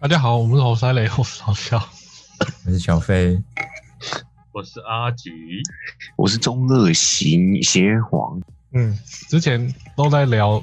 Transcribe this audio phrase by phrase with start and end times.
[0.00, 1.76] 大家好，我们是侯三雷，我是老肖。
[2.64, 3.36] 我是小飞，
[4.52, 5.28] 我是阿吉，
[6.14, 8.40] 我是中二型邪皇，
[8.72, 8.96] 嗯，
[9.28, 10.62] 之前都在聊，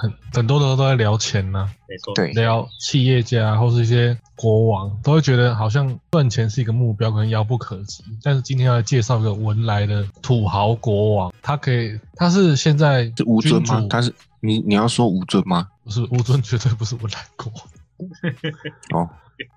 [0.00, 8.04] 很很多的都在聊钱呢、没错，对，聊企业家或是一些国王，都会觉得好像赚钱是一个目标，可能遥不可及。
[8.22, 15.66] 但是今天要来介绍一个文莱的土豪国王，他可以，他是现在是吴尊吗他是你你要说吴尊吗？
[15.82, 17.64] 不是吴尊，绝对不是文莱国王。
[18.94, 19.08] 哦，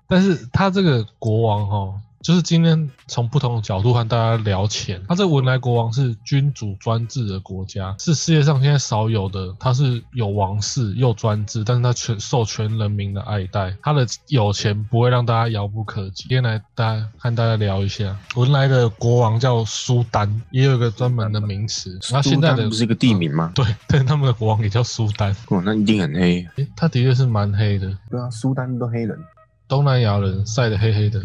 [0.08, 5.02] 但是他这个国王哦，就是今天从不同的角度和大家聊钱。
[5.08, 9.52] 他这文莱国王是君主专制的国家，是世界上现在少有的。
[9.58, 13.76] 他是有王室又专制，但是他全受全人民的爱戴。
[13.82, 16.28] 他的有钱不会让大家遥不可及。
[16.28, 21.98] 今天来大家和大家聊一下，文莱的国王叫苏丹，也有一个专门的名词。
[22.12, 23.50] 那现在的不是一个地名吗？
[23.54, 25.34] 对， 但他们的国王也叫苏丹。
[25.48, 26.46] 哦，那一定很黑。
[26.56, 29.18] 诶，他的确是蛮黑的，对啊，苏丹都黑人，
[29.66, 31.20] 东南亚人晒得黑黑的。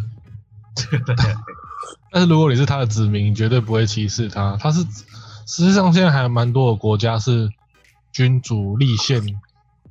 [2.11, 4.57] 但是如果你是他的子民，你绝对不会歧视他。
[4.57, 4.81] 他是
[5.45, 7.49] 实际上现在还有蛮多的国家是
[8.11, 9.21] 君主立宪、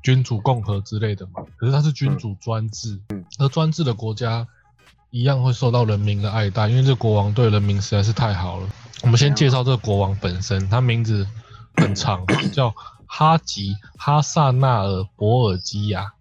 [0.02, 3.00] 君主共和之类的嘛，可是他是君主专制，
[3.38, 4.46] 而专制的国家
[5.10, 8.68] 一样会受到人民的爱戴，因为这国王对人民实在是太好了。
[9.02, 11.26] 我们先介绍这个国王本身，他名字
[11.76, 12.74] 很长，叫
[13.06, 16.12] 哈吉哈萨纳尔博尔基亚。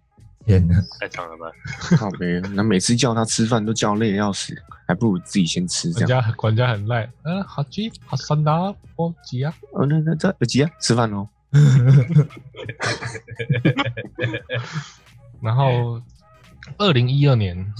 [0.46, 0.80] 天哪！
[1.00, 1.50] 太长了吧？
[1.96, 4.54] 靠背，那每次叫他吃饭都叫累的要死，
[4.86, 6.22] 还不如自己先吃这管样。
[6.22, 9.52] 家管家很赖，嗯、哈吉哈萨纳尔博尔基亚。
[9.72, 11.28] 哦，那那这耳机啊，吃饭哦。
[15.42, 16.00] 然后，
[16.78, 17.72] 二零一二年，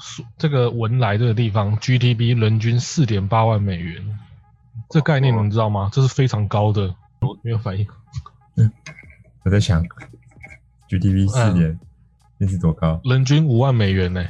[0.00, 4.18] 苏这个文莱这个地方 GDP 人均四点八万美元，
[4.88, 5.90] 这概念你们知道吗？
[5.92, 6.94] 这是非常高的。
[7.20, 7.86] 我没有反应，
[9.42, 9.84] 我在想
[10.88, 11.80] ，GDP 四嗯年，
[12.38, 13.00] 那是多高？
[13.04, 14.24] 人均五万美元呢、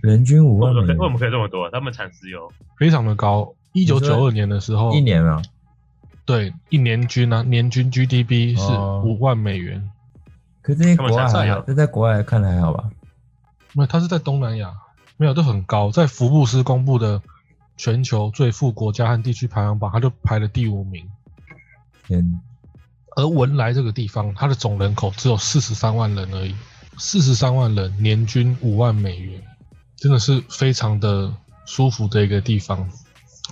[0.00, 1.70] 人均五万美为什么可以这么多？
[1.70, 3.54] 他们产石油，非常的高。
[3.72, 5.40] 一九九二年的时候，一年啊，
[6.24, 9.90] 对一年均啊，年均 GDP 是哦五万美元。
[10.62, 12.90] 可是这些国外产石油，还好这在国外看来还好吧？
[13.72, 14.74] 没有，它是在东南亚，
[15.16, 15.90] 没有，都很高。
[15.90, 17.22] 在福布斯公布的
[17.76, 21.08] 全球最富国家和地区排行榜，它就排了第五名。
[22.06, 22.40] 天，
[23.20, 26.54] 而文莱这个地方，它的总人口只有四十三万人而已，
[26.96, 29.42] 四十三万人，年均五万美元，
[29.96, 31.30] 真的是非常的
[31.66, 32.88] 舒服的一个地方。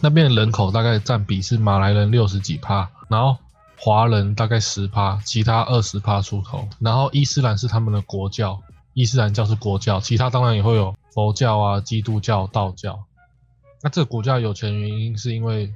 [0.00, 3.36] 那边的人口大概占比是马来人六十几趴，然后
[3.76, 6.66] 华人大概十趴，其他二十趴出头。
[6.78, 8.62] 然后伊斯兰是他们的国教，
[8.94, 12.98] 伊斯兰教是国教，其他当然也会有佛教啊、基督教、道教。
[13.82, 15.72] 那这个国家有钱的原因是因为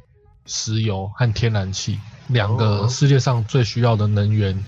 [0.47, 4.65] 石油和天然气两个哦世界上最需要的能源，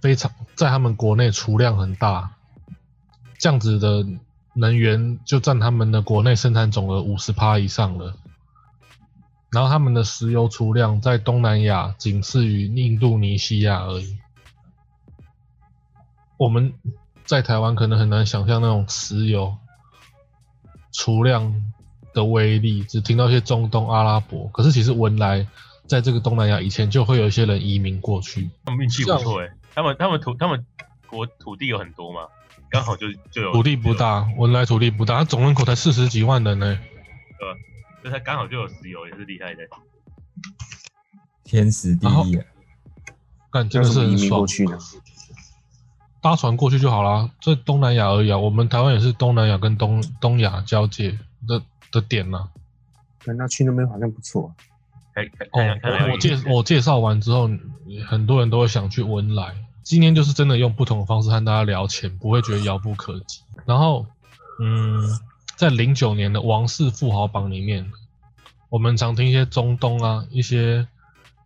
[0.00, 2.32] 非常在他们国内储量很大，
[3.38, 4.06] 这样子的
[4.54, 8.14] 能源就占他们的国内生产总额五十趴以上了。
[9.50, 14.16] 然后他们的石油储量在东南亚仅次于印度尼西亚而已。
[16.36, 16.72] 我们
[17.24, 19.56] 在台湾可能很难想象那种石油
[20.92, 21.64] 储量
[22.14, 25.46] 的威力，只听到一些中东、阿拉伯，可是其实文莱
[25.90, 28.48] 在这个东南亚以前就会有一些人移民过去。
[28.64, 29.50] 他们运气不错哎。
[29.74, 30.64] 他们他们土他们
[31.08, 32.28] 国土地有很多嘛，
[32.70, 36.78] 刚好就就有土地不，大，文莱土地不大，它总人口才四十几万人呢、
[37.40, 37.58] 对吧？
[38.04, 39.62] 就他刚好就有石油，也是厉害的。
[41.42, 42.44] 天时地利啊，
[43.50, 44.46] 干真的是很爽过。
[44.46, 44.64] 去？
[46.20, 48.38] 搭船过去就好啦，这东南亚而已啊。
[48.38, 51.18] 我们台湾也是东南亚跟东东亚交界
[51.48, 52.48] 的的点呐、
[53.24, 54.54] 那那去那边好像不错。
[55.14, 57.50] 看看哦看看看，我我介我介绍完之后，
[58.06, 59.54] 很多人都会想去文莱。
[59.82, 63.40] 今天就是真的用不同的方式和大家聊钱，不会觉得遥不可及。
[63.64, 64.06] 然后，
[64.60, 65.02] 嗯，
[65.56, 67.90] 在零九年的王室富豪榜里面，
[68.68, 70.86] 我们常听一些中东啊、一些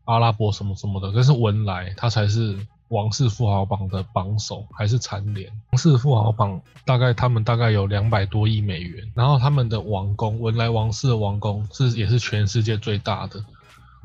[0.05, 2.59] 阿拉伯什么什么的，但是文莱它才是
[2.89, 5.51] 王室富豪榜的榜首，还是蝉联。
[5.71, 13.43] 王室富豪榜大概他们大概有两百多亿美元，然后他们的王宫，文莱王室的王宫是也是全世界最大的，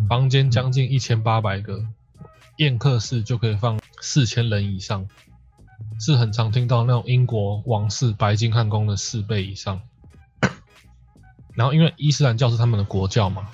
[0.07, 1.85] 房间将近一千八百个，
[2.57, 5.07] 宴客室就可以放四千人以上，
[5.99, 9.81] 是很常听到那种英国王室白金汉宫的四倍以上。
[11.53, 13.49] 然后因为伊斯兰教是他们的国教嘛，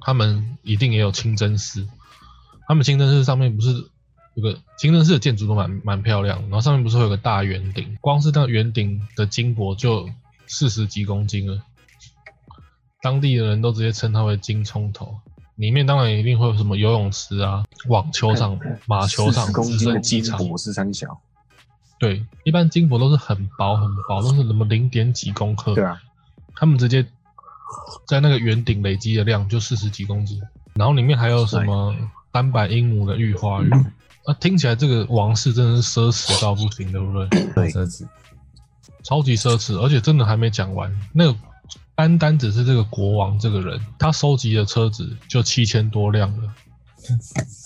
[0.00, 1.86] 他们一定也有清真寺，
[2.68, 3.90] 他们清真寺上面不是
[4.34, 10.08] 有个清真寺的建筑都蛮蛮漂亮，然后上面不是会有个大圆顶，光是那圆顶的金箔就
[10.46, 11.62] 四十几公斤了，
[13.02, 15.18] 当地的人都直接称它为金葱头。
[15.56, 21.20] 里面当然一定会有什么游泳池啊、网球场、马球场、40公斤的直升机场，金箔是三小，
[21.98, 25.74] 对，一般金箔都是很薄很薄，都是什么零点几公克。
[25.74, 26.00] 对啊，
[26.54, 27.06] 他们直接
[28.06, 30.40] 在那个圆顶累积的量就四十几公斤，
[30.74, 31.94] 然后里面还有什么
[32.30, 33.70] 单板鹦鹉的玉花鱼，
[34.24, 37.28] 啊，听起来这个王室真的是奢侈到不行，对不对？
[37.54, 38.06] 对奢侈，
[39.02, 40.90] 超级奢侈，而且真的还没讲完。
[41.12, 41.38] 那个
[41.94, 46.52] 单单只是这个国王这个人，他收集的车子就七千多辆了，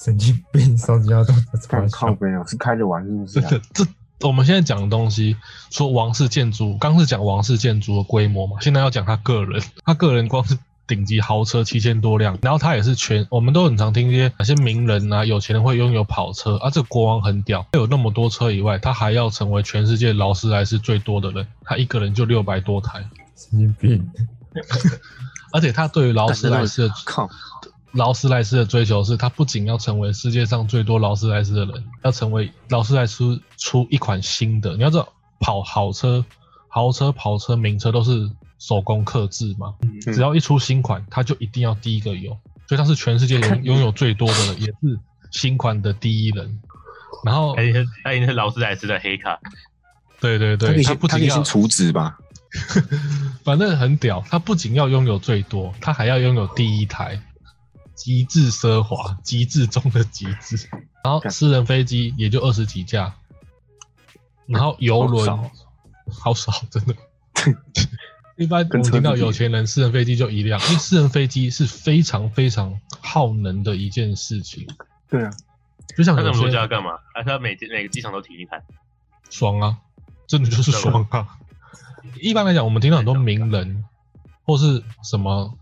[0.02, 3.87] 神经病，收集到多少看超靠背哦，是开着玩是不是、这
[4.23, 5.37] 我们现在讲的东西，
[5.70, 10.56] 说王室建筑，刚是讲王室建筑的规模嘛，现在要讲他个人，他个人光是
[10.87, 23.05] 顶级豪车七千多辆，然后他也是全，我们都很常听一些哪些名人啊、有钱人会拥有跑车啊，这个国王很屌，他有那么多车以外，他还要成为全世界劳斯莱斯最多的人，他一个人就六百多台，
[23.36, 24.10] 神经病，
[25.52, 27.28] 而且他对于劳斯莱斯的靠，
[27.92, 34.74] 劳斯莱斯的追求是，他不仅要成为世界上最多劳斯莱斯的人，要成为劳斯莱斯出一款新的。
[34.76, 36.24] 你要知道，跑好车、
[36.68, 42.30] 豪车、跑车、名车都是手工刻制嘛，只要一出新款，他就一定要第一个有，
[42.66, 44.98] 所以他是全世界拥拥有最多的人，也是
[45.30, 46.58] 新款的第一人。
[47.24, 49.38] 然后他，已经是他已经是劳斯莱斯的黑卡，
[50.20, 52.18] 对对对，他可以先他不仅要他可以先除脂吧？
[53.46, 57.22] 反正很屌，他不仅要拥有最多，他还要拥有第一台，
[57.94, 60.69] 极致奢华，极致中的极致。
[61.04, 63.14] 然后私人飞机也就二十几架，
[64.46, 65.48] 然后游轮
[66.10, 66.96] 好少，真的。
[68.37, 74.66] 一般我听到有钱人私人飞机就一辆，因为私人飞机是非常非常耗能的一件事情，
[75.08, 75.31] 对啊，
[75.96, 76.94] 就像他这么逻辑要些干嘛？
[77.14, 78.60] 啊，他每每个机场都停一台，
[79.31, 79.78] 爽啊，
[80.26, 81.38] 真的就是爽啊。
[82.20, 83.85] 一般来讲，我们听到很多名人
[84.44, 85.53] 或是什么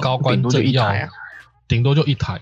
[0.00, 0.94] 高官政要
[1.66, 2.40] 顶多就一台，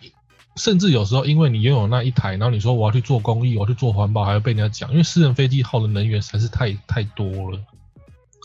[0.57, 7.61] 甚至有时候因为你拥有那一台，然后你说我要去做公益，我要去做环保，还会被人家讲，因为私人飞机耗的能源实在是太太多了。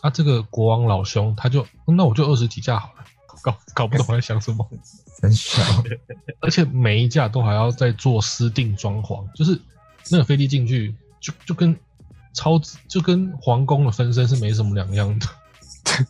[0.02, 3.06] 啊，这个国王老兄他就那我就二十几架好了，
[3.42, 4.70] 搞搞不懂他在想什么，
[5.22, 5.64] 很小，
[6.42, 9.60] 而且每一架都还要再做私定装潢，就是
[10.12, 11.74] 那个飞机进去就就跟
[12.34, 15.28] 超就跟皇宫的分身是没什么两样的。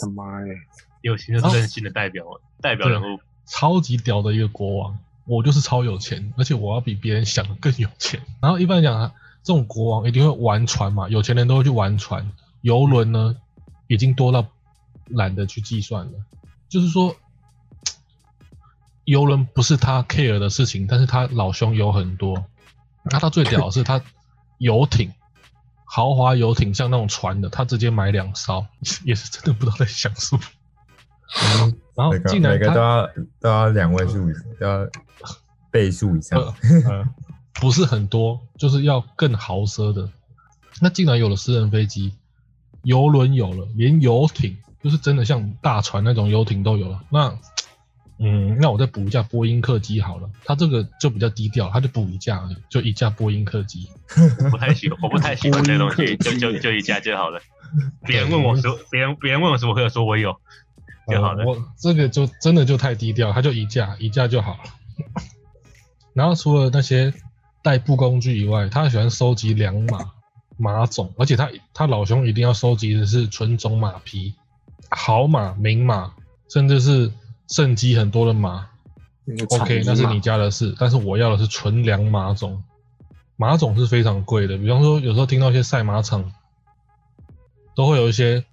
[0.00, 0.54] 他妈耶！
[1.00, 2.24] 有钱就是任性的代表
[2.60, 8.20] 代表人物，超级屌的一个国王，我就是超有钱，而且我要比别人想的更有钱。
[8.40, 9.12] 然后一般来讲啊，
[9.42, 13.36] 这种国王一定会玩船嘛，有钱人都会去玩船，游轮呢
[13.86, 14.46] 已经多到
[15.06, 16.12] 懒得去计算了。
[16.68, 17.16] 就是说，
[19.04, 22.44] 游轮不是他 care 的事情，但是他老兄有很多。
[23.04, 24.02] 那他最屌的是他
[24.58, 25.12] 游艇，
[25.84, 28.66] 豪华游艇像那种船的，他直接买两艘，
[29.04, 30.42] 也是真的不知道在想什么。
[31.94, 33.06] 然后每个竟然每个都要
[33.40, 34.88] 都要两位数要
[35.70, 36.54] 倍数以上呃，
[36.88, 37.08] 呃，
[37.54, 40.10] 不是很多，就是要更豪奢的。
[40.80, 42.14] 那竟然有了私人飞机，
[42.82, 47.02] 游轮有了，连游艇，就是真的像大船那种游艇都有了。
[47.10, 47.36] 那，
[48.18, 50.28] 嗯，那我再补一架波音客机好了。
[50.44, 53.88] 它这个就比较低调，它就补一架而已，就一架波音客机。
[54.44, 57.40] 我不太喜欢，我不太喜欢这东西，就就就一架就好了。
[58.04, 60.34] 别人问我说，别人别人问我什么，我有说我有
[61.06, 61.50] 就好了呃。
[61.50, 64.58] 我这个就真的就太低调，它就一架一架就好了。
[66.12, 67.14] 然后除了那些
[67.62, 70.10] 代步工具以外，他喜欢收集良马
[70.56, 74.34] 马种，而且他他老兄一定要收集的是纯种马匹，
[74.90, 76.14] 好马、名马，
[76.48, 77.12] 甚至是
[77.48, 78.68] 胜机很多的马。
[79.50, 82.62] OK，那是你家的事，但是我要的是纯良马种。
[83.36, 86.32] 马种是非常贵的，比方说有时候听到一些赛马场
[87.76, 88.44] 都会有一些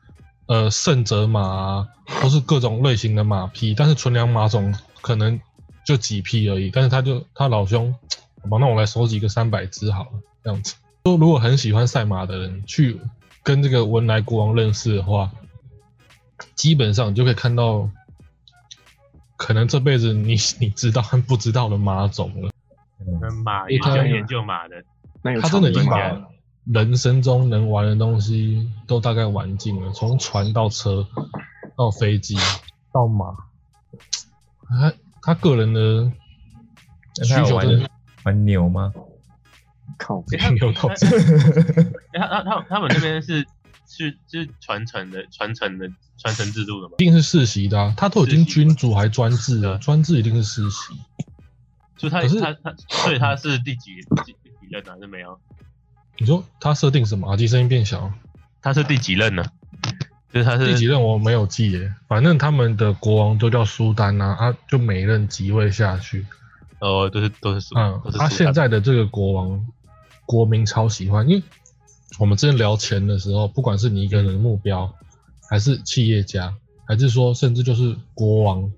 [0.45, 1.87] 呃圣者马啊，
[2.21, 5.41] 都是各种类型的马匹，但是纯良马种可能
[5.83, 6.69] 就几匹而已。
[6.69, 7.95] 但是他就他老兄，
[8.43, 10.11] 好吧，那我来收集个三百只好了，
[10.43, 10.75] 这样子。
[11.05, 12.99] 说如果很喜欢赛马的人去
[13.41, 15.31] 跟这个文莱国王认识的话，
[16.53, 17.89] 基本上你就可以看到，
[19.45, 22.49] 可能这辈子你你知道和不知道的马种了。
[23.21, 24.83] 跟马一开研究马的，
[25.39, 26.19] 他真的已经把
[26.65, 31.07] 人生中能玩的东西都大概玩尽了，从船到车，
[31.77, 32.35] 到飞机，
[32.91, 33.35] 到马，
[34.67, 36.11] 他他个人的
[37.23, 37.87] 需求真的
[38.23, 38.91] 玩牛吗？
[39.99, 41.05] 靠诶 他没有到这。
[42.13, 43.45] 他他他们那边是
[43.85, 45.87] 是是传承的传承的
[46.17, 46.95] 传承制度的吗？
[46.97, 50.93] 一定是世袭的、啊，他都已经君主还专制了，专制一定是世袭。
[51.97, 53.95] 就他他他，所以他是第几
[54.25, 55.39] 第第几任还是没有？
[56.17, 57.27] 你说他设定什么？
[57.27, 58.11] 耳机声音变小，
[58.61, 59.45] 他是第几任呢？
[60.33, 66.25] 就是他是第几任我没有记耶，反正他们的国王都叫苏丹啊，啊，就每任即位下去。
[66.79, 69.65] 哦，都是都是苏嗯他属现在的这个国王
[70.25, 71.43] 国民超喜欢，因为
[72.19, 74.93] 我们之前聊钱的时候，不管是你一个人的目标，
[75.49, 76.55] 还是企业家，
[76.87, 78.71] 还是说甚至就是国王，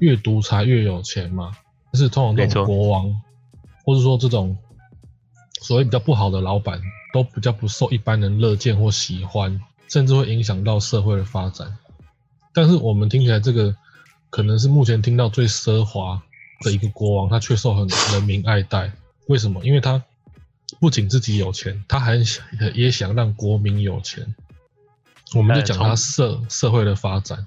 [0.00, 1.52] 越独裁越有钱嘛。
[1.92, 3.22] 但是通常这种国王，
[3.84, 4.56] 或者说这种
[5.60, 6.80] 所谓比较不好的老板，
[7.12, 11.76] 都比较不受一般人乐见或喜欢，甚至会影响到社会的发展。
[12.52, 13.74] 但是我们听起来这个
[14.30, 16.22] 可能是目前听到最奢华
[16.62, 18.92] 的一个国王，他却受很人民爱戴。
[19.28, 19.64] 为什么？
[19.64, 20.02] 因为他
[20.80, 24.34] 不仅自己有钱，他还想也想让国民有钱。
[25.36, 27.46] 我们就讲他社社会的发展，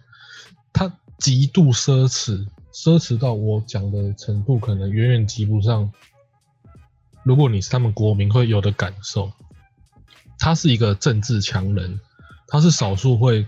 [0.71, 5.91] 他极度奢侈，奢侈到我讲的程度可能远远及不上。
[7.23, 9.31] 如果你是他们国民会有的感受，
[10.37, 11.99] 他是一个政治强人，
[12.47, 13.45] 他是少数会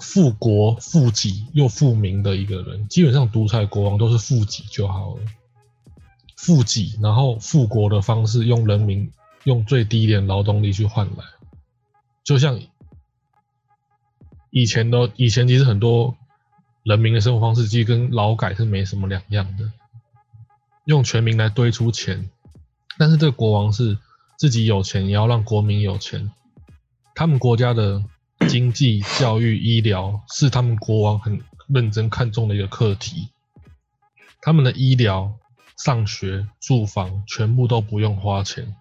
[0.00, 2.86] 富国富己又富民的一个人。
[2.88, 5.22] 基本上独裁国王都是富己就好了，
[6.36, 9.10] 富己然后富国的方式，用人民
[9.44, 11.24] 用最低廉劳动力去换来，
[12.22, 12.60] 就像
[14.54, 16.16] 以前的以前其实很多
[16.84, 19.68] 人民的生活方式其实跟劳改是没什么两样的，
[20.84, 22.30] 用全民来堆出钱，
[22.96, 23.98] 但是这个国王是
[24.38, 26.30] 自己有钱，也要让国民有钱。
[27.16, 28.00] 他们国家的
[28.48, 33.30] 经济、教育、医疗是他们国王很认真看重的一个课题。
[34.40, 35.34] 他们的医疗、
[35.76, 38.76] 上学、住房全部都不用花钱。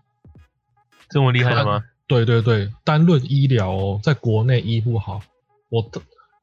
[1.09, 1.83] 这么厉害的吗？
[2.05, 5.21] 对对对，单论医疗哦，在国内医不好，
[5.73, 5.89] 我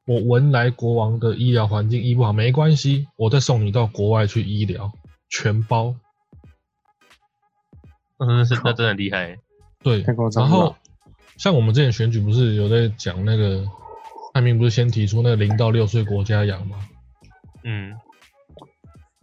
[0.05, 4.91] 我文莱国王的医疗环境医不好没关系，我再送你到国外去医疗，
[5.29, 5.95] 全包。
[8.19, 9.37] 嗯，是那真的很厉害。
[9.81, 10.03] 对
[10.35, 10.75] 然后
[11.37, 13.65] 像我们之前选举不是有在讲那个，
[14.33, 16.77] 艾明不是先提出那个零到六岁国家养吗？
[17.63, 17.95] 嗯，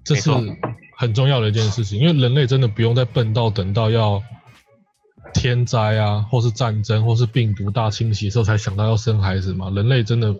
[0.05, 0.31] 这是
[0.97, 4.23] 很重要的一件事情，因为人类真的不用再笨到等到要
[5.35, 9.71] 天灾啊，或是战争，或是病毒大清洗的时候才想到要生孩子嘛。
[9.71, 10.35] 人类真的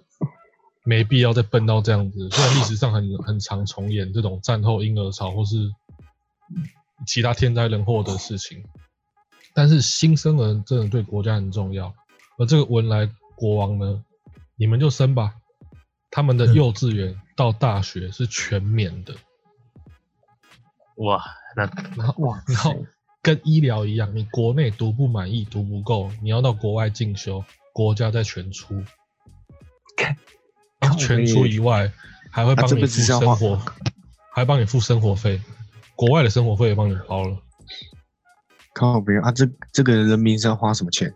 [0.85, 2.29] 没必要再笨到这样子。
[2.31, 5.57] 虽然历史上很很常重演这种战后婴儿潮或是
[7.07, 8.65] 其他天灾人祸的事情，
[9.55, 11.95] 但是新生儿真的对国家很重要。
[12.39, 14.03] 而这个文莱国王呢，
[14.57, 15.35] 你们就生吧，
[16.11, 19.15] 他们的嗯幼稚园到大学是全免的。
[20.97, 21.23] 哇，
[21.55, 21.65] 那
[21.97, 22.85] 然后哇然后
[23.29, 27.45] 跟医疗一样，你国内读不满意、读不够，你要到国外进修，
[27.75, 28.83] 国家再全出。
[30.81, 31.93] 然后全出以外，
[32.31, 33.61] 还会帮你付生活，
[34.33, 35.43] 还帮你付生活费，
[35.95, 37.37] 国外的生活费也帮你包了，
[38.73, 41.15] 靠别啊，这这个人民是要花什么钱？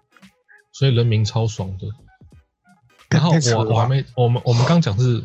[0.71, 1.87] 所以人民超爽的。
[3.09, 5.23] 然后我我还没，我们我们刚讲是，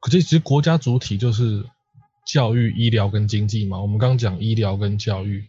[0.00, 1.64] 可是其实国家主体就是
[2.28, 3.80] 教育、医疗跟经济嘛。
[3.80, 5.48] 我们刚讲医疗跟教育，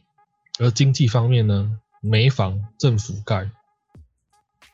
[0.59, 3.51] 而经济方面呢，没房政府盖，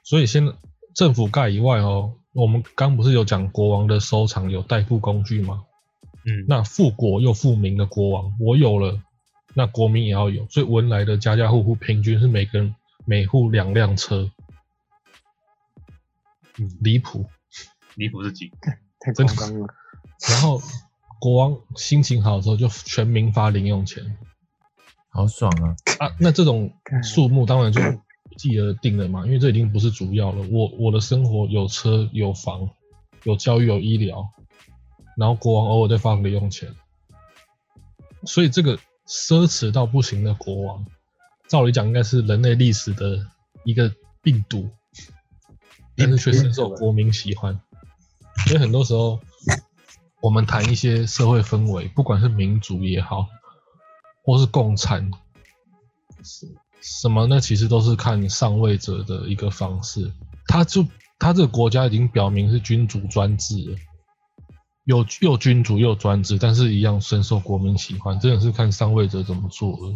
[0.03, 0.53] 所以现在
[0.93, 5.65] 政府盖以外哦，我们刚不是有讲国王的收藏有代步工具吗？
[6.27, 9.01] 嗯，那富国又富民的国王，我有了，
[9.55, 14.29] 那国民也要有，所以文莱的家家户户平均是每个人每户两辆车，
[16.59, 17.25] 嗯，离谱。
[17.95, 18.51] 离谱是几？
[18.99, 19.67] 太夸张了。
[20.29, 20.61] 然后
[21.25, 24.15] 国王心情好的时候就全民发零用钱
[25.09, 25.75] 好爽啊！
[25.97, 30.47] 啊，那这种干数目当然就不计而定了嘛，因为这已经不是主要了。
[30.51, 32.69] 我我的生活有车有房
[33.23, 34.23] 有教育有医疗，
[35.17, 36.71] 然后国王偶尔再发零用钱，
[38.25, 38.77] 所以这个
[39.07, 40.85] 奢侈到不行的国王，
[41.47, 43.25] 照理讲应该是人类历史的
[43.63, 43.91] 一个
[44.21, 44.69] 病毒，
[45.95, 47.59] 但是却深受国民喜欢。
[48.45, 49.19] 所以很多时候，
[50.25, 53.27] 我们谈一些社会氛围，不管是民主也好，
[54.23, 55.11] 或是共产，
[56.23, 56.47] 什
[56.81, 57.39] 什么呢？
[57.39, 60.11] 其实都是看上位者的一个方式。
[60.47, 60.83] 他就
[61.19, 63.77] 他这个国家已经表明是君主专制了，
[64.85, 69.93] 又又君主又专制，但是一样深受国民喜欢，真的是看上位者怎么做了。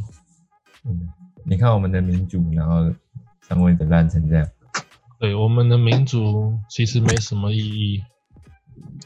[0.86, 1.10] 嗯，
[1.44, 2.94] 你看我们的民主，然后
[3.48, 4.48] 上位者烂成这样，
[5.20, 8.04] 对我们的民主其实没什么意义。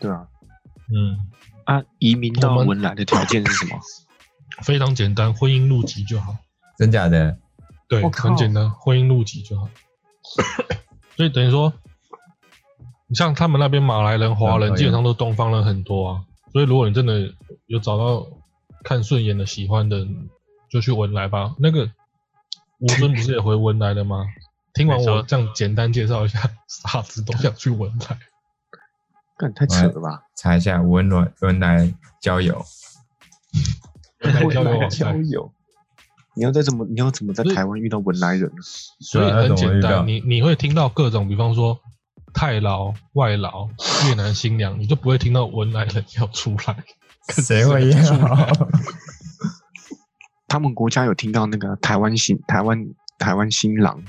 [0.01, 0.27] 对啊，
[0.91, 1.17] 嗯，
[1.65, 3.79] 啊，移民到文莱的条件是什么？
[4.61, 6.35] 非常简单，婚姻入籍就好。
[6.77, 7.37] 真假的？
[7.87, 9.69] 对，很简单，婚姻入籍就好。
[11.17, 11.73] 所以等于说，
[13.07, 16.23] 你像他们那边马来人、华人，嗯基本上都东方人很多啊。
[16.51, 17.33] 所以如果你真的
[17.65, 18.25] 有找到
[18.83, 20.07] 看顺眼的、喜欢的，
[20.69, 21.55] 就去文莱吧。
[21.59, 21.89] 那个
[22.79, 24.25] 吴尊不是也回文莱了吗？
[24.73, 28.17] 听完我这样简单介绍一下，傻子都想去文莱。
[29.43, 30.23] 干太扯了吧！
[30.37, 32.63] 查一下文莱文莱交友，
[34.21, 35.51] 文莱交友交，友，
[36.35, 38.61] 你要在怎么你要怎么在台湾遇到文莱人呢？
[39.01, 41.77] 所以很简单，你你会听到各种，比方说
[42.33, 43.67] 泰劳、外劳、
[44.07, 46.83] 越南新娘，你就不会听到文莱人要出来。
[47.29, 48.69] 谁会要？
[50.47, 52.77] 他们国家有听到那个台湾新台湾
[53.17, 54.01] 台湾新郎、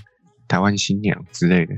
[0.46, 1.74] 台湾新娘之类的，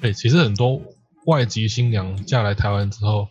[0.00, 0.80] 对，其实很多
[1.26, 3.28] 外籍新娘嫁来台湾之后，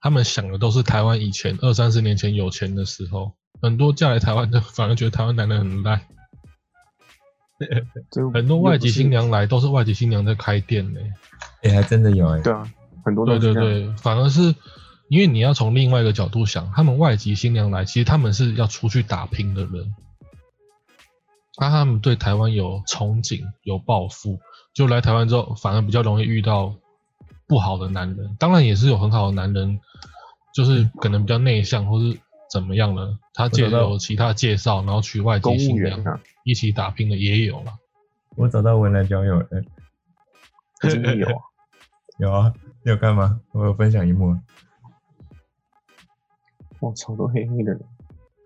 [0.00, 6.00] 他们想的都是台湾以前二三十年前有钱的时候，很多嫁来台湾的反而觉得台湾男人很烂。
[8.32, 11.00] 很多外籍新娘娘来都是外籍新娘在开店呢、
[11.62, 12.72] 哎、还真的有哎、对啊，
[13.04, 13.62] 很多都对对。
[13.82, 14.54] 对，反而是
[15.08, 19.92] 因为你要从另外一个角度想，他们外籍新娘来，其实他们是要出去打拼的人，
[21.60, 24.38] 那他们对台湾有憧憬、有抱负，
[24.72, 26.76] 就来台湾之后，反而比较容易遇到
[27.48, 28.36] 不好的男人。
[28.38, 29.80] 当然也是有很好的男人，
[30.54, 32.16] 就是可能比较内向或是
[32.52, 37.72] 怎么样了，他借由其他介绍，然后娶外公籍新娘啊，一起打拼的也有了。
[38.36, 39.46] 我找到文莱交友了，
[40.80, 41.32] 真 的有啊。
[42.18, 42.52] 有啊，
[42.84, 43.40] 你有看吗？
[43.52, 44.36] 我有分享一幕，
[46.80, 47.80] 我操，都黑黑的人。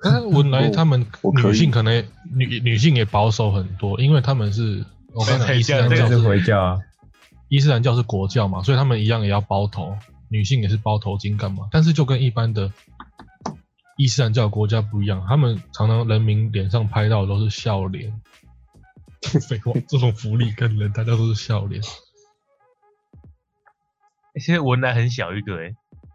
[0.02, 1.06] 但是文莱他们
[1.42, 2.04] 女性可能
[2.34, 6.78] 女女性也保守很多，因为他们是我跟你讲，对伊斯兰这个这是教是回教啊，
[7.52, 9.94] 伊斯兰教是国教嘛，所以他们一样也要包头，
[10.30, 11.68] 女性也是包头巾干嘛？
[11.70, 12.72] 但是就跟一般的
[13.98, 18.10] 伊斯兰教国家不一样，他们常常人民脸上拍到的都是笑脸。
[19.46, 21.82] 废话，这种福利跟人大家都是笑脸。
[24.40, 25.74] 现在文莱很小一个哎、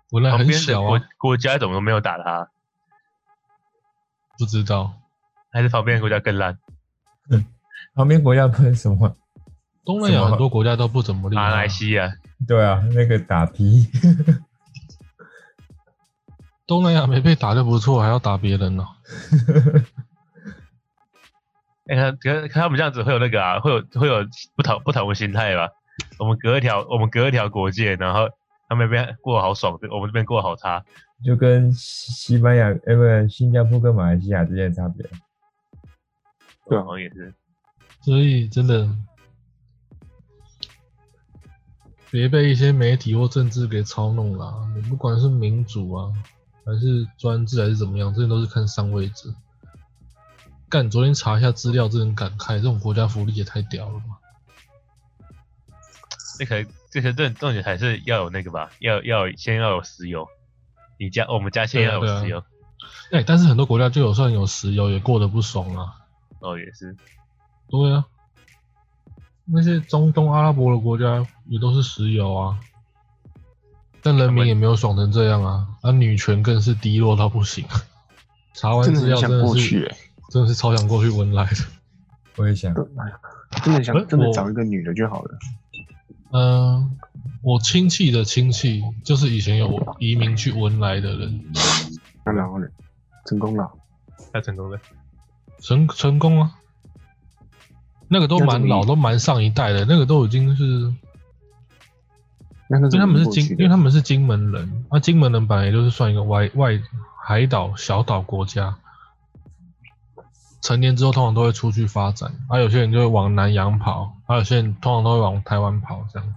[0.09, 2.49] 文莱很小啊，国家怎么都没有打他，
[4.39, 4.91] 不知道
[5.51, 6.57] 还是旁边的国家更烂？
[7.93, 9.15] 旁边国家不是什么？
[9.87, 12.11] 东南亚很多国家都不怎么厉害啊、马来西亚
[12.45, 13.53] 对啊，那个打的，
[16.67, 18.85] 东南亚没被打就不错，还要打别人呢、
[21.87, 24.15] 哎、他可可他们这样子会有那个啊，会有会有
[24.57, 25.69] 不同不同的心态吧？
[26.19, 28.27] 我们隔一条我们隔一条国界，然后
[28.67, 30.83] 他们那边过得好爽，我们这边过得好差。
[31.23, 35.05] 就跟西西班牙，哎，不是新加坡跟马来西亚之间的差别。
[36.67, 37.33] 对啊好像也是。
[38.01, 38.85] 所以真的
[42.09, 44.53] 别被一些媒体或政治给操弄了。
[44.75, 46.11] 你不管是民主啊，
[46.65, 49.33] 还是专制，还是怎么样，这些都是看上位者。
[50.69, 54.19] 干，昨天查一下资料，真的很感慨，这种国家福利也太屌了吧！
[56.37, 60.27] 这可这些重重点还是要有那个吧，要要先要有石油。
[60.99, 62.43] 你家我们家先要有石油，
[63.11, 65.95] 哎、但是很多国家就有算有石油，也过得不爽啊。
[66.39, 66.95] 哦也是。
[67.69, 68.05] 对啊，
[69.49, 72.59] 那些中东阿拉伯的国家也都是石油啊，
[74.01, 77.65] 但人民也没有爽成这样啊，啊，女权更是低落到不行。
[78.53, 79.97] 查完资料真的是，过去哎、
[80.29, 81.57] 真的是超想过去文莱的。
[82.35, 82.83] 我也想，真
[83.73, 85.39] 的呃想真的找一个女的就好了。
[86.33, 86.97] 嗯、
[87.41, 91.45] 我亲戚的亲戚就是以前有移民去文莱的人，
[92.25, 92.67] 那然后呢？
[93.25, 93.71] 成功了，
[94.33, 94.79] 他成功了，
[95.59, 96.55] 成成功啊。
[98.09, 100.63] 那个都蛮老，都蛮上一代的，那个都已经是
[102.69, 106.81] 因为他们是金，因为他他们是金门人，那、金门人本来也就是算一个外外
[107.23, 108.75] 海岛小岛国家，
[110.61, 116.33] 成年之后通常都会出去发展，而、有些人就会往南洋跑，而、有些人通常都会往台湾跑，这样。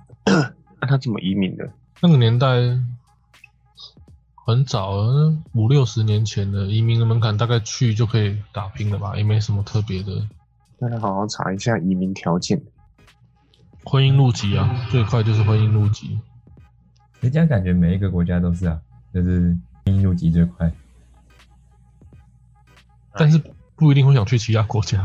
[0.80, 1.68] 那他怎么移民的？
[2.00, 2.46] 那个年代
[4.46, 4.92] 很早，
[5.52, 10.26] 五六十年前的移民的门槛大概去就可以打拼了吧，也没什么特别的。
[10.80, 12.60] 那他好好查一下移民条件。
[13.84, 16.18] 婚姻入籍啊，最快就是婚姻入籍。
[17.20, 18.80] 你这样感觉每一个国家都是啊，
[19.12, 20.72] 就是婚姻入籍最快。
[23.12, 23.42] 但是
[23.76, 25.04] 不一定会想去其他国家。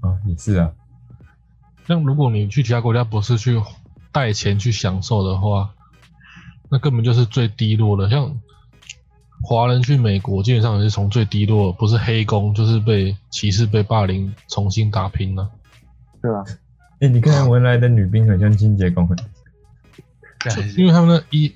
[0.00, 0.72] 哦，也是啊，
[1.86, 3.60] 像如果你去其他国家不是去
[4.12, 5.74] 带钱去享受的话，
[6.70, 8.08] 那根本就是最低落的。
[8.08, 8.40] 像
[9.42, 15.50] 华人去美国，基本上也是从最低落，不是黑工就是被歧视、被霸凌，重新打拼了。
[16.22, 16.44] 对吧？
[17.00, 21.52] 哎、你看文莱的女兵很像清洁工，就因为他们的衣，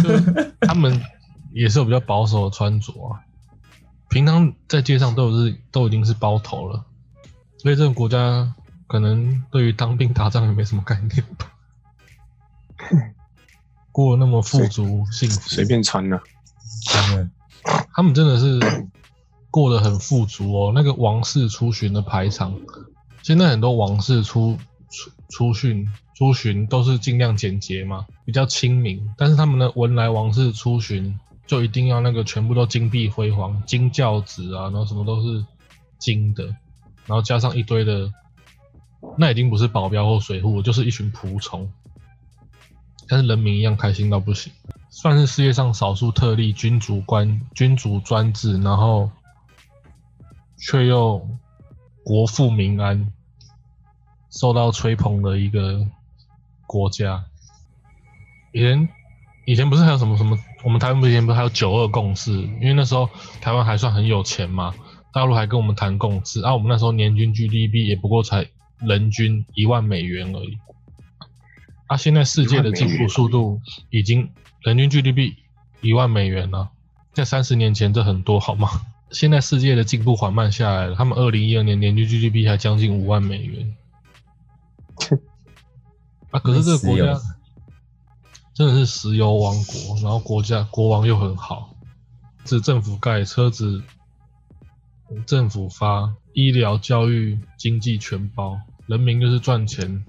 [0.00, 1.02] 就是他们
[1.52, 3.18] 也是有比较保守的穿着啊，
[4.08, 6.84] 平常在街上都是都已经是包头了，
[7.58, 8.54] 所以这种国家
[8.86, 11.49] 可能对于当兵打仗也没什么概念吧。
[13.92, 16.20] 过那么富足幸福，随便穿了。
[16.84, 17.30] 真的
[17.92, 18.86] 他们真的是
[19.50, 20.72] 过得很富足哦。
[20.74, 22.54] 那个王室出巡的排场，
[23.22, 24.56] 现在很多王室出
[24.90, 29.10] 出出巡出巡都是尽量简洁嘛，比较亲民。
[29.16, 35.44] 但是他们的文莱王室出巡就一定要那个全部都金碧辉煌，金教子啊，然后什么都是
[35.98, 36.44] 金的，
[37.06, 38.10] 然后加上一堆的，
[39.18, 41.70] 那已经不是保镖或水户，就是一群仆从。
[43.10, 44.52] 但是人民一样开心到不行，
[44.88, 49.10] 算是世界上少数特例，君主官君主专制，然后
[50.56, 51.28] 却又
[52.04, 53.12] 国富民安，
[54.30, 55.84] 受到吹捧的一个
[56.68, 57.24] 国家。
[58.52, 58.88] 以前
[59.44, 60.38] 以前不是还有什么什么？
[60.62, 62.30] 我们台湾不是以前不是还有九二共识？
[62.30, 64.72] 因为那时候台湾还算很有钱嘛，
[65.12, 68.46] 大陆还跟我们谈共识，啊，我们那时候年均 GDP 也不过才
[68.78, 70.56] 人均一万美元而已。
[71.90, 74.30] 啊，现在世界的进步速度已经
[74.62, 75.34] 人均 GDP
[75.80, 76.70] 一万美元了，
[77.12, 78.68] 在三十年前这很多好吗？
[79.10, 83.76] 现在世界的进步缓慢下来了，他们二零一二年年均 GDP 还将近五万美元。
[86.30, 87.20] 啊，可是这个国家
[88.54, 91.74] 真的是石油王国，然后国家国王又很好，
[92.44, 93.82] 是政府盖车子，
[95.26, 100.04] 政府发医疗、教育、经济全包，人民就是赚钱。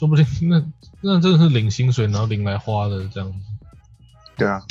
[0.00, 0.64] 说不定那
[1.02, 3.38] 那真的是领薪水，然后领来花的这样子。
[4.34, 4.62] 对啊，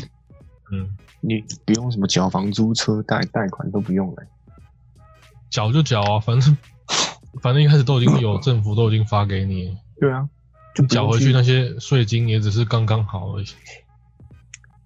[0.71, 0.89] 嗯，
[1.21, 4.23] 你不用什么缴房租、车贷、贷款都不用了。
[5.51, 6.57] 缴就缴啊，反正
[7.43, 10.27] 反正一开始都已经有政府都已经发给你，对啊，
[10.73, 13.45] 就缴回去那些税金也只是刚刚好而已。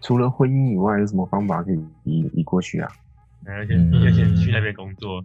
[0.02, 2.92] 除了婚姻以外，有什么方法可以移移过去啊？
[3.46, 5.24] 而且要先去那边工作。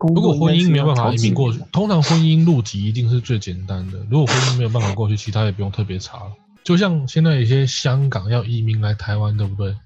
[0.00, 3.98] 如果婚姻没有办法移民过去，通常婚姻入籍一定是最简单的。
[4.10, 6.32] 如果婚姻没有办法过去，其他也不用特别查了。
[6.64, 9.76] 就像现在有些香港要移民来台湾，对不对？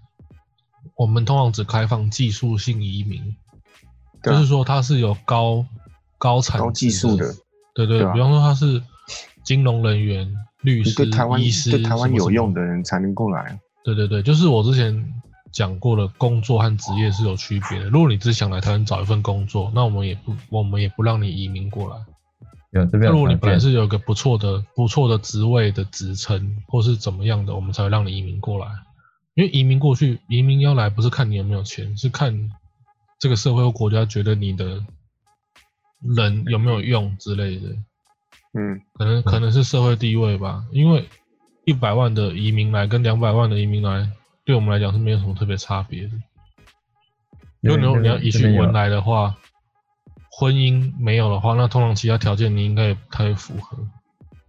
[0.97, 5.67] 我们通常只开放技术性移民，啊就是说它是有高
[6.19, 7.35] 高产高技术的，
[7.75, 8.81] 对对，比方说他是
[9.43, 13.59] 金融人员、律你师、对台湾医师，对台湾有用的人才能过来啊。
[13.83, 14.95] 对对对，就是我之前
[15.55, 17.89] 讲过的，工作和职业是有区别的。
[17.89, 21.97] 如果你只想来台湾找一份工作，那我们也不我们也不让你移民过来。
[22.73, 28.67] 有这边那如果你本来是有个不错的不错的职位的职称，或是怎么样的，我们才会让你移民过来。
[29.35, 32.51] 因为移民过去，移民要来不是看你有没有钱，是看
[33.21, 34.85] 这个社会或国家觉得你的
[36.17, 37.69] 人有没有用之类的。
[38.55, 41.09] 嗯，可能可能是社会地位吧，因为
[41.65, 44.11] 一百万的移民来跟两百万的移民来，
[44.45, 46.11] 对我们来讲是没有什么特别差别的。
[47.61, 49.35] 如果你要你要移去文来的话，
[50.31, 53.79] 婚姻没有的话，那通常其他条件你应该也不太符合。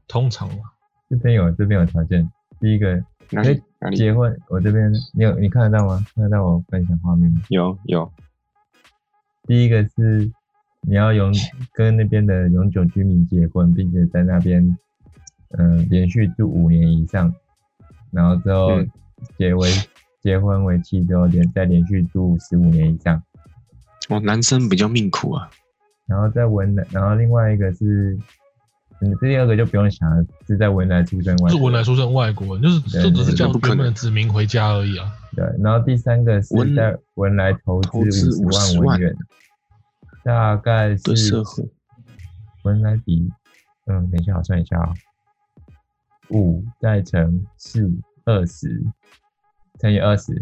[0.07, 0.63] 通常嘛，
[1.09, 2.29] 这边有这边有条件。
[2.59, 2.95] 第一个，
[3.31, 6.05] 哪里哪里结婚，我这边你有你看得到吗？
[6.13, 7.41] 看得到我分享画面吗？
[7.49, 8.11] 有有
[9.47, 10.31] 第一个是
[10.81, 11.33] 你要永
[11.73, 14.77] 跟那边的永久居民结婚，并且在那边
[15.57, 17.33] 嗯、呃连续住五年以上，
[18.11, 18.89] 然后之后嗯
[19.37, 19.69] 结为
[20.21, 23.21] 结婚为妻之后连再连续住十五年以上，
[24.09, 25.49] 哦，男生比较命苦啊。
[26.07, 28.17] 然后在文莱，然后另外一个是，
[29.01, 35.11] 嗯，第二个就不用想了，是在文莱出生外是，文莱出生外国人，就是对这只是叫可能原本的子民回家而已啊。
[35.35, 39.15] 对，然后第三个是文在文莱投资五十万万文元，
[40.23, 41.43] 大概是
[42.63, 43.27] 文莱比，
[43.87, 44.93] 嗯，等一下我算一下啊、
[46.29, 47.91] 五再乘四
[48.25, 48.83] 二十
[49.79, 50.33] 乘以二十，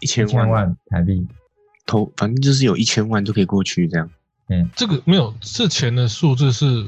[0.00, 1.26] 一一千千万台币，
[1.86, 4.10] 投，反正就是有一千万就可以过去这样。
[4.48, 6.84] 嗯这个没有，这钱的数字是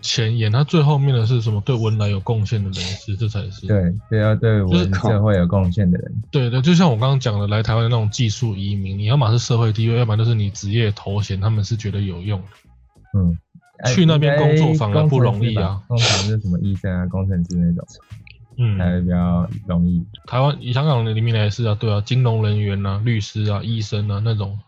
[0.00, 1.60] 前言，它最后面的是什么？
[1.64, 3.66] 对文莱有贡献的人士，这才是。
[3.66, 12.46] 对，对要对就是文靠社会有贡献的人，对对，就像我刚刚讲的，来台湾的那种技术移民，你要么是社会地位，要不然就是你职业头衔，他们是觉得有用的。
[13.14, 13.38] 嗯，
[13.78, 17.98] 哎去那边工作反而不容易啊通常是什么医生啊、工程师那种才
[18.58, 20.04] 嗯，会比较容易。
[20.26, 24.58] 台湾、香港的里面也是啊，对啊，金融人员啊、律师啊、医生啊那种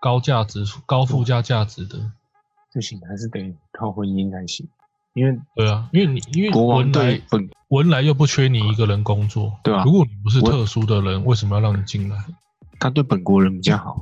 [0.00, 1.98] 高价值、高附加价值的，
[2.74, 4.66] 不行，还是得靠婚姻才行，
[5.14, 12.16] 因为对啊，因为你因为文莱本文莱又不缺你一个人工作，对啊如果你不是特殊的人，为什么要让你进来？
[12.80, 14.00] 他对本国人比较好。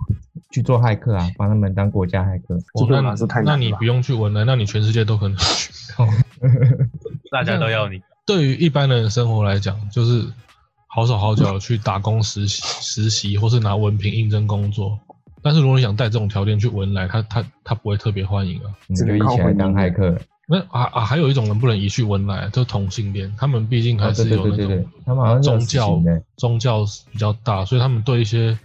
[0.51, 2.55] 去做骇客啊，把他们当国家骇客。
[2.75, 5.73] 哦那那你不用去文莱，那你全世界都可能去。
[7.31, 8.01] 大家都要你。
[8.27, 10.27] 对于一般人的生活来讲，就是
[10.89, 14.99] 好手好脚去打工实习、实习，或是拿文凭应征工作。
[15.43, 18.75] 但是如果你想带这种条件去文莱，他他他不会特别欢迎啊。
[18.89, 20.19] 我们就只能一起来当骇客。
[20.49, 26.03] 那啊啊，还有一种人不能移去文莱，就是同性恋，他们毕竟还是有那种，他们好像是有宗教
[26.37, 28.59] 宗教比较大，所以他们对一些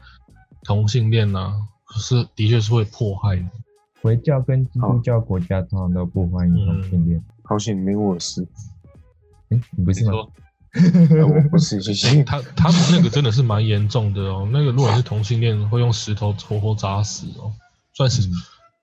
[0.63, 1.53] 同性恋啊，
[1.99, 3.43] 是的确是会迫害的。
[4.01, 7.23] 回教跟基督教国家通常都不欢迎同性恋。
[7.43, 8.47] 好险没我事。
[9.51, 10.13] 哎，你不是吗？
[11.27, 12.23] 我不是，谢谢。
[12.23, 14.47] 他他们那个真的是蛮严重的哦。
[14.51, 17.51] 那个如果是同性恋，会用石头活活砸死哦，
[17.93, 18.21] 算是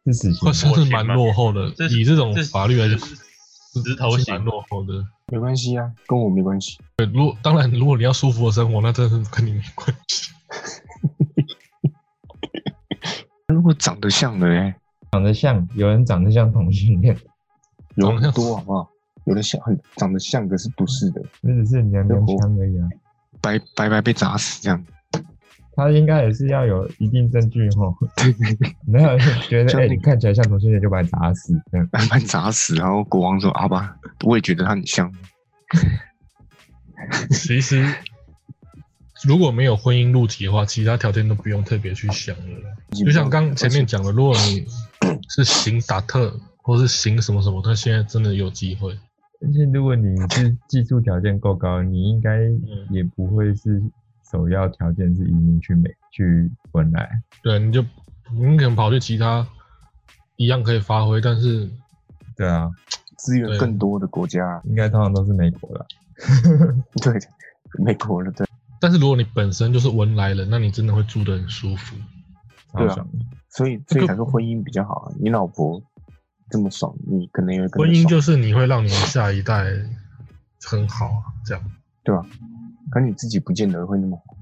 [0.04, 1.66] 是死刑算算是蛮落后的。
[1.90, 5.02] 以这种法律来讲，石头刑是蛮落后的。
[5.32, 6.78] 没关系啊，跟我没关系。
[6.96, 10.30] 对，如果当然，如果你要舒服的生活，那真的是跟你没关系。
[13.48, 14.74] 如果长得像的嘞，
[15.10, 17.18] 长得像，有人长得像同性恋，
[17.96, 18.90] 有人像多好不好？
[19.28, 22.88] 有的像很长得像，可是不是的，那只是娘娘腔而已啊。
[23.40, 24.84] 白白白被砸死这样。
[25.76, 27.94] 他应该也是要有一定证据哈，
[28.84, 29.16] 没有
[29.48, 31.88] 觉得哎、你看起来像同性恋就把你砸死这样。
[31.92, 35.12] 把你砸死，然后国王说：“好吧，我也觉得他很像。
[37.30, 37.86] 其实
[39.22, 42.44] 如果没有婚姻入体的话，其他条件都不用特别去想了。
[42.90, 44.66] 就像刚前面讲的，如果你
[45.28, 48.98] 是行达特或是行什么什么，他现在真的有机会。
[49.40, 52.40] 而且如果你是技术条件够高，你应该
[52.90, 53.80] 也不会是
[54.30, 57.08] 首要条件是移民去美去文莱。
[57.42, 57.80] 对，你就
[58.32, 59.46] 你可能跑去其他
[60.36, 61.70] 一样可以发挥，但是
[62.36, 62.68] 对啊，
[63.16, 65.86] 资源更多的国家，应该通常都是美国的。
[67.00, 67.14] 对，
[67.84, 68.46] 美国的，对，
[68.80, 71.96] 但是如果你本身就是文莱人，那你真的会住得很舒服。
[72.76, 73.06] 对啊。
[73.50, 75.12] 所以所以才说婚姻比较好啊。
[75.18, 75.82] 你老婆
[76.50, 79.64] 这么爽，你可能也会跟着婚姻就是你会让你的下一代
[80.62, 81.62] 很好啊，这样。
[82.04, 82.24] 对吧？
[82.90, 84.34] 可你自己不见得会那么好。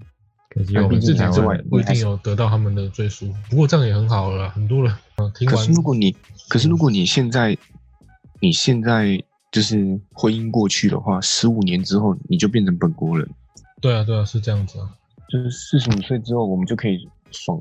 [0.51, 3.35] 可惜因为我们我们是自己之外不一定有得到他们的追溯。
[3.51, 6.14] 不过这样也很好了，很多人嗯听完可是如果你，
[6.49, 7.59] 可是如果你现在，
[8.40, 13.29] 你现在就是婚姻过去的话，十五年之后你就变成本国人，
[13.81, 14.88] 对啊对啊是这样子啊。
[15.29, 17.61] 就是四十五岁之后我们就可以爽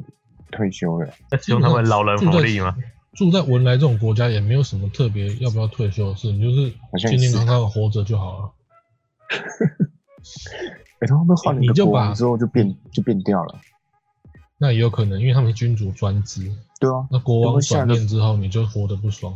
[0.52, 1.12] 退休了。
[1.32, 2.76] 那使用他们老人福利吗？
[3.16, 6.72] 住在文莱这种国家也没有什么特别要不要退休的事，你就是
[7.08, 8.52] 健健康康的活着就好了。
[11.00, 13.60] 哎，他们换了一个你就把国王之后就变就变掉了？
[14.58, 16.50] 那也有可能，因为他们是君主专制，
[16.80, 19.34] 对啊，那国王转变之后，你就活得不爽。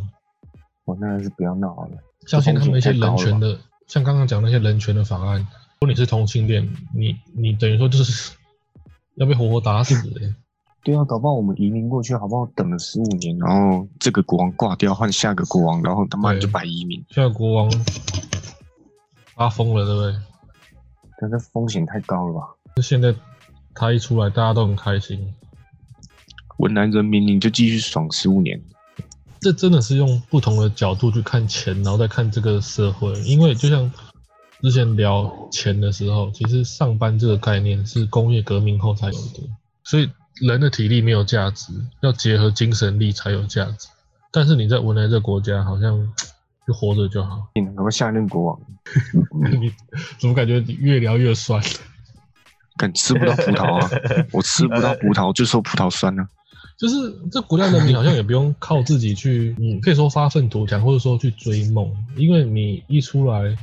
[0.86, 1.98] 我那还是不要闹好了。
[2.26, 8.34] 像现在他们一些人权的，像刚刚讲那些人权的法案，如果你是同性恋，你你等于说就是
[9.16, 10.34] 要被活活打死的。
[10.82, 12.46] 对啊，搞不好我们移民过去，好不好？
[12.56, 17.72] 等了十五年，然后这个国王挂掉，换下个国王，然后他妈对就白移民，现在国王
[19.36, 20.16] 发疯了，对不对？
[21.22, 22.48] 但是风险太高了吧？
[22.78, 23.14] 那现在
[23.76, 25.34] 他一出来，大家都很开心。
[26.58, 28.62] 文南人民你就继续爽十五年，
[29.42, 33.14] 这真的是用不同的角度去看钱，然后再看这个社会。
[33.24, 33.92] 因为就像
[34.62, 39.50] 之前聊钱的时候，其实上班这个概念是工业革命后才有的，
[39.84, 40.10] 所以
[40.42, 43.88] 人的体力没有价值，要结合精神力才有价值。
[44.32, 46.14] 但是你在文莱这个国家，好像
[46.68, 47.50] 就活着就好。
[47.56, 48.60] 你能够下任国王，
[49.60, 49.72] 你
[50.20, 51.62] 怎么感觉你越聊越酸？
[52.78, 53.90] 敢吃不到葡萄啊！
[54.32, 56.26] 我吃不到葡萄就说葡萄酸呢、
[56.78, 56.96] 就是
[57.30, 63.58] 这国家人民好像也不用靠自己去，你可以说发愤图强，或者说去追梦，因为你一出来，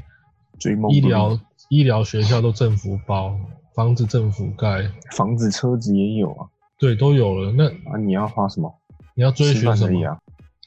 [0.58, 3.34] 追梦不医疗医疗学校都政府包，
[3.74, 6.44] 房子政府盖，房子、车子也有啊，
[6.78, 7.52] 对，都有了。
[7.52, 8.72] 那啊，你要花什么？
[9.14, 10.06] 你要追吃寻什么？
[10.06, 10.18] 啊。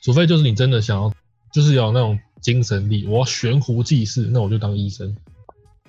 [0.02, 1.14] 除非就是你真的想要，
[1.52, 5.14] 就是要有那种精神力，我要悬壶济世，那我就当医生；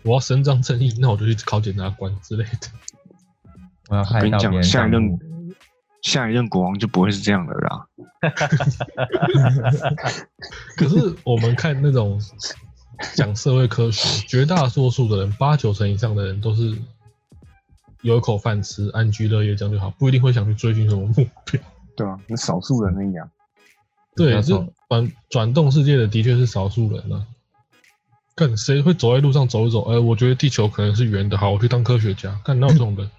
[0.02, 2.50] 我要伸张正义，那我就去考检察官之类的。
[3.88, 5.18] 我要害跟你讲到别人下一任
[6.02, 7.86] 下一任国王就不会是这样的啦。
[10.76, 12.20] 可是我们看那种
[13.14, 16.76] 讲社会科学，绝大多数的人，八九成以上的人都是
[18.02, 21.60] 有一口饭吃，安居乐业这样就好，不一定会想去追寻什么目标。
[21.96, 23.28] 对啊，那少数人而已啊。
[24.16, 27.26] 对，这没错转转动世界的的确是少数人啊。
[28.36, 29.82] 看谁会走在路上走一走？
[29.84, 32.40] 呃，我觉得地球可能是圆的，好，我去当科学家。
[32.44, 33.10] 看哪有这种人？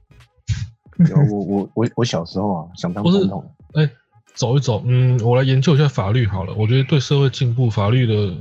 [1.30, 3.90] 我我我我小时候啊，想当总统，哎、
[4.36, 6.54] 走一走，嗯，我来研究一下法律好了。
[6.56, 8.36] 我觉得对社会进步，法律的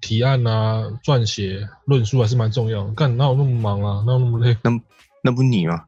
[0.00, 2.92] 提案啊、撰写、论述还是蛮重要的。
[2.94, 4.04] 干哪有那么忙啊？
[4.06, 4.56] 哪有那么累？
[4.62, 4.70] 那
[5.30, 5.84] 不你吗？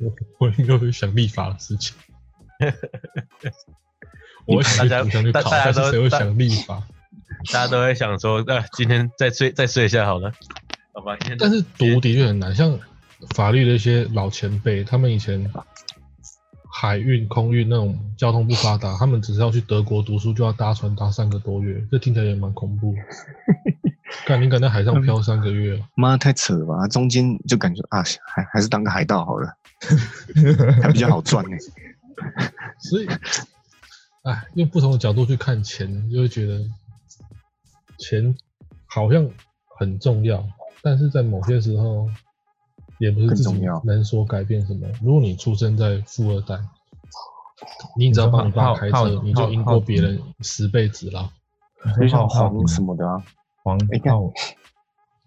[0.00, 0.12] 我
[0.46, 1.94] 我应该会想立法的事情。
[4.46, 6.82] 我大家大大家都谁会想立法？
[7.52, 10.32] 大家都会想说，呃，今天再睡再睡一下好了，
[10.94, 11.16] 好吧？
[11.38, 12.78] 但是读的确很难，像
[13.34, 15.50] 法律的一些老前辈，他们以前
[16.72, 22.94] 海运、空运那种交通不发达，他们只是要去德国读书，就要搭船搭三个多月，这听起来也蛮恐怖
[24.28, 24.34] 的。
[24.34, 25.82] 干，你敢在海上漂三个月？
[25.94, 26.86] 妈太扯了吧！
[26.88, 29.56] 中间就感觉啊，还还是当个海盗好了，
[30.82, 31.56] 还比较好赚呢、
[32.78, 33.08] 所以，
[34.24, 36.62] 哎，用不同的角度去看钱，就会觉得
[37.98, 38.36] 钱
[38.86, 39.28] 好像
[39.78, 40.44] 很重要，
[40.82, 42.08] 但是在某些时候
[42.98, 44.86] 也不是自己更重要能所改变什么。
[45.02, 46.58] 如果你出生在富二代，
[47.96, 51.30] 你只要帮你爸开浩车，你就赢过别人十辈子了。
[52.00, 53.22] 就像浩黄什么的啊，
[53.76, 54.32] 黄浩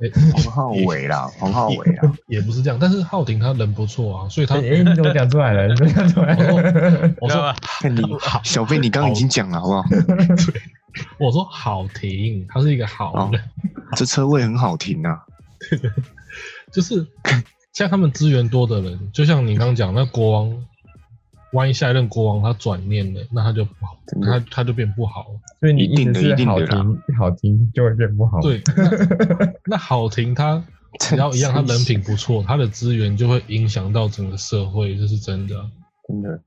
[0.03, 5.67] 哎、黄浩伟啦， 黄浩伟啦，也不是这样，但是浩廷他人不错啊，所以他哎、哎你怎么讲出来了？
[5.67, 7.13] 你怎么讲出来了？
[7.21, 8.01] 我说看你
[8.43, 9.83] 小飞，你刚刚已经讲了好不好？
[11.19, 13.41] 我说好停，他是一个好人，
[13.95, 15.21] 这车位很好停啊，
[16.73, 17.05] 就是
[17.73, 20.65] 像他们资源多的人，就像你刚刚讲那国王，
[21.53, 25.39] 万一下一任国王他转念了，那他就不好，他他就变不好了。
[25.59, 30.63] 所以你一定是好一定的啦听好听就会变不好？，对， 那那好停他
[30.99, 35.69] 只要一样，他人品不错，他的资源就会影响到整个社会，这是真的啊。
[36.07, 36.41] 真的。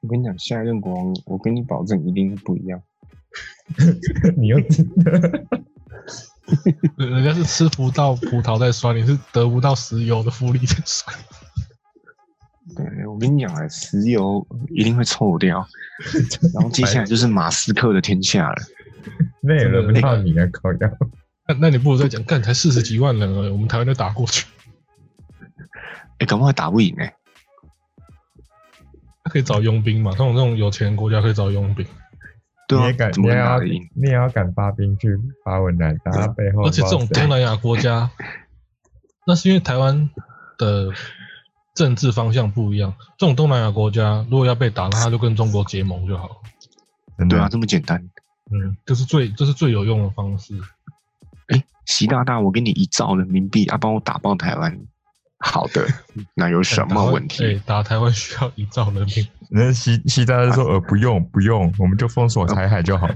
[0.00, 2.80] 我跟你讲，下一任国王，我跟你保证一定不一样。
[4.36, 4.56] 你又
[6.96, 11.16] 人人家是吃不到葡萄在酸，你是得不到石油的福利在酸。
[12.76, 15.66] 对，我跟你讲啊，石油一定会臭掉，
[16.54, 18.56] 然后接下来就是马斯克的天下了。
[19.42, 20.90] 那也轮不到你的口药。
[21.48, 24.46] 那那你不如再讲，干才四十几万人而已，我们台湾就打过去，
[26.18, 27.04] 哎，搞不好还打不赢呢、
[29.24, 30.10] 他可以找佣兵嘛？
[30.12, 31.86] 这种这种有钱国家可以找佣兵，
[32.68, 33.90] 对啊你也，敢，怎么你也要可能打得赢？
[33.94, 36.66] 你也要敢发兵去发文来打他背后。
[36.66, 38.10] 而且这种东南亚国家，
[39.26, 40.10] 那是因为台湾
[40.58, 40.92] 的
[41.80, 42.92] 政治方向不一样。
[43.16, 47.26] 这种东南亚国家如果要被打，那他就跟中国结盟就好了。
[47.26, 47.98] 对啊，这么简单。
[48.50, 50.60] 嗯，这是最这是最有用的方式。
[51.48, 54.78] 哎，习大大，我给你一兆人民币啊，帮我打爆台湾。
[55.38, 55.86] 好的，
[56.36, 57.62] 那有什么问哎、题？
[57.64, 63.14] 打台湾需要一兆人民币， 那习习大大说呃不用不用，我们就封锁台海就好了。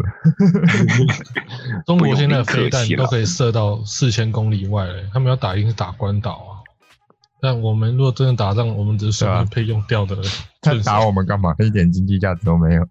[1.84, 6.63] 中国现在的飞弹都可以射到四千公里外了，他们要打一定是打关岛啊。
[7.44, 10.16] 但我们如果真的打仗，我们只是随便配用掉的
[10.62, 11.54] 他打我们干嘛？
[11.58, 12.88] 一点经济价值都没有。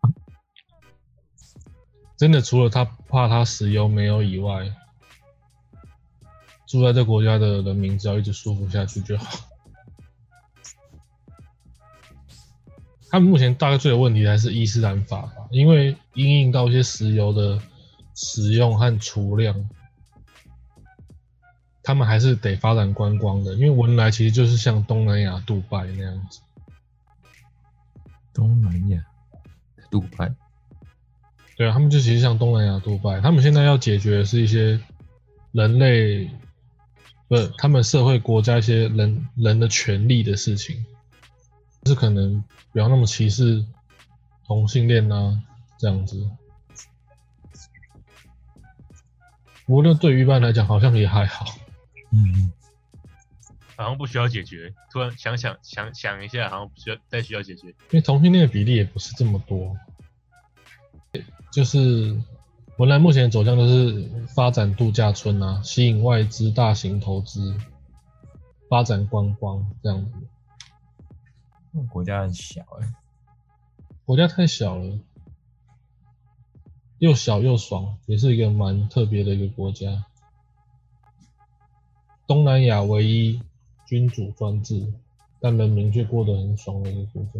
[2.15, 4.71] 真的除了他怕他石油没有以外，
[6.67, 9.25] 住在这国家的人民只要一直舒服下去就好。
[13.09, 17.59] 他们目前大概最有问题的还是伊斯兰法吧，因为因应到一些石油的
[18.13, 19.67] 使用和储量，
[21.83, 26.39] 他们还是得发展观光的，因为文莱其实就是像东南亚杜拜那样子。
[28.33, 29.05] 东南亚，
[29.91, 30.33] 杜拜，
[31.55, 34.79] 对啊，他们就其实像东南亚、杜拜，他们现在要解决的是一些
[35.51, 36.31] 人类，
[37.27, 40.83] 不是他们社会国家一些人人的权利的事情，
[41.83, 43.63] 就是可能不要那么歧视
[44.47, 45.39] 同性恋啊
[45.77, 46.27] 这样子。
[49.67, 51.45] 不过，对于一般来讲，好像也还好。
[52.13, 52.51] 嗯，
[53.75, 54.75] 好像不需要解决。
[54.91, 57.69] 突然想想想想一下，好像不需要再需要解决。
[57.69, 59.75] 因为同性恋的比例也不是这么多，
[61.51, 62.15] 就是
[62.77, 67.57] 文莱目前走向都是发展度假村啊，吸引外资大型投资，
[68.69, 70.11] 发展观光这样子。
[71.89, 72.93] 国家很小哎、
[74.05, 74.99] 国家太小了，
[76.99, 80.05] 又小又爽，也是一个蛮特别的一个国家。
[82.25, 83.41] 东南亚唯一
[83.85, 84.93] 君主专制，
[85.39, 87.39] 但人民却过得很爽的一个国家。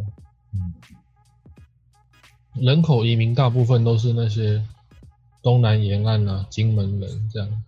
[0.53, 0.73] 嗯，
[2.55, 4.63] 人口移民大部分都是那些
[5.41, 7.63] 东南沿岸啊、金门人这样。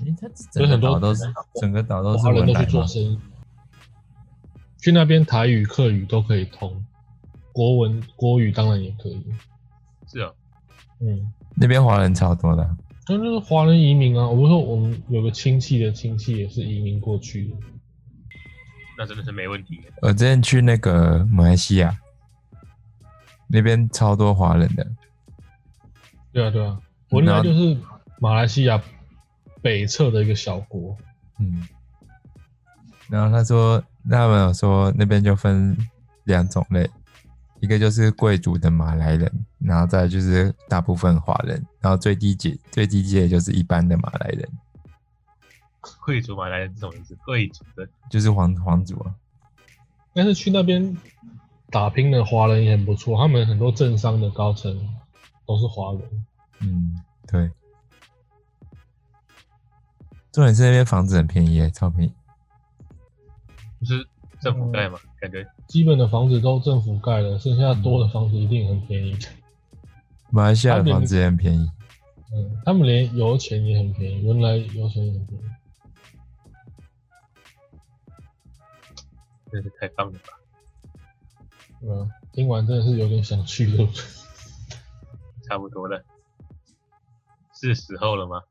[0.00, 1.22] 因为它所整以很多个岛都是
[1.54, 3.18] 整个岛都是华人都去做生意，
[4.78, 6.84] 去那边台语、客语都可以通，
[7.52, 9.24] 国文、国语当然也可以。
[10.08, 10.32] 是啊，
[10.98, 12.76] 嗯，那边华人超多的啊。
[13.08, 14.26] 那就是华人移民啊。
[14.26, 17.56] 我们说我们有个亲戚的亲戚也是移民过去的，
[18.98, 19.80] 那真的是没问题。
[20.02, 21.96] 我之前去那个马来西亚，
[23.48, 24.86] 那边超多华人的，
[26.32, 26.78] 对啊对啊，
[27.10, 27.76] 我那就是
[28.18, 28.82] 马来西亚
[29.60, 30.96] 北侧的一个小国，
[31.38, 31.66] 嗯。
[33.10, 35.76] 然后他说，他们有说那边就分
[36.24, 36.88] 两种类，
[37.60, 44.48] 一个就是贵族的马来人，然后再就是大部分华人，然后最低阶最低阶就是一般的马来人，
[46.02, 49.14] 贵族马来人这种意思贵族的，就是皇皇族啊。
[50.14, 50.96] 但是去那边
[51.68, 54.96] 打拼的华人也很不错，他们很多政商的高层
[55.44, 56.24] 都是华人。
[56.60, 57.50] 嗯，对。
[60.32, 62.14] 重点是那边房子很便宜耶，超便宜。
[63.78, 64.08] 不是
[64.40, 64.98] 政府盖嘛？
[65.20, 69.14] 感觉基本的房子都政府盖了，剩下多的房子一定很便宜。
[70.34, 71.70] 马来西亚的房子也很便宜，
[72.34, 75.44] 嗯，他们连油钱也很便宜，文莱油钱也很便宜。
[79.52, 80.40] 真是太棒了吧！
[81.82, 83.88] 嗯，听完真的是有点想去了。
[85.44, 86.02] 差不多了，
[87.52, 88.42] 是时候了吗？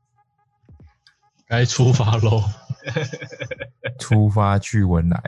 [1.46, 2.42] 该出发喽。
[4.00, 5.22] 出发去文莱，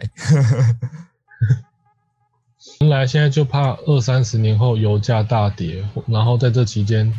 [2.80, 7.12] 文莱现在就怕二三十年后油价大跌，然后在这期间，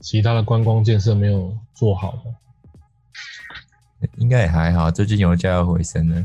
[0.00, 4.08] 其他的观光建设没有做好的。
[4.16, 4.90] 应该也还好。
[4.90, 6.24] 最近油价要回升了，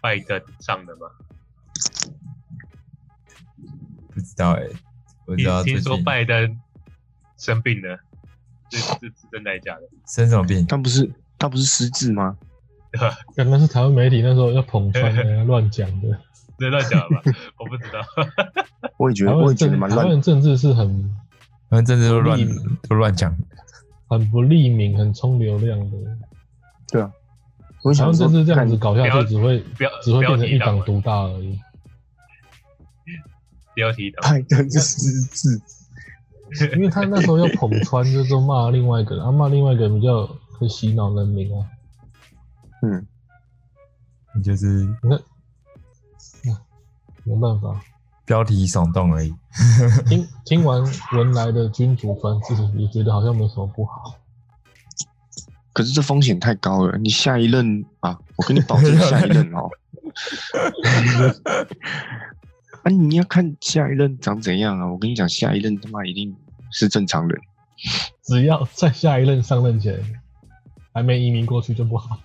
[0.00, 1.06] 拜登上的吗？
[4.12, 4.62] 不知道哎、
[5.26, 6.58] 我知道听听说拜登
[7.36, 8.00] 生病了，
[8.68, 9.82] 这这是真的还是假的？
[10.06, 10.66] 生什么病？
[10.66, 12.36] 他不是他不是失智吗？
[13.36, 16.20] 可能是台湾媒体那时候要捧 穿的乱讲的。
[16.60, 17.22] 这乱讲了吧？
[17.58, 18.00] 我不知道。
[18.98, 21.16] 我也觉得，台湾的我也觉得政台湾蛮乱的政治是很
[21.68, 22.38] 反正政治都乱
[22.88, 23.34] 都乱讲。
[24.08, 25.96] 很不利民、很冲流量的。
[26.92, 27.10] 对啊，
[27.82, 31.58] 我台湾想政治这样子搞下去，只会不要只会变成一党独大而已。
[33.74, 35.60] 标题党，拜登是失
[36.52, 40.26] 智，因为他那时候要捧穿，就是骂另外一个人， 啊骂另外一个人比较
[40.58, 41.64] 会洗脑人民啊。
[42.82, 43.06] 嗯，
[44.34, 45.22] 你就是你看，嗯
[47.24, 47.80] 没办法。
[48.24, 49.34] 标题耸动而已。
[50.06, 50.80] 听听完
[51.14, 54.14] 文莱的君主专制，也觉得好像没什么不好。
[55.72, 56.96] 可是这风险太高了。
[56.98, 59.68] 你下一任啊，我跟你保证下一任哦。
[62.82, 64.90] 啊，你要看下一任长怎样啊！
[64.90, 66.34] 我跟你讲，下一任他妈一定
[66.70, 67.40] 是正常人。
[68.22, 70.00] 只要在下一任上任前
[70.92, 72.18] 还没移民过去就不好。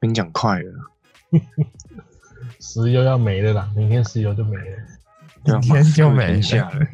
[0.00, 0.72] 跟你讲快了，
[2.66, 4.78] 石油要没了啦，明天石油就没了。
[5.44, 6.86] 明天就马斯克没天下了，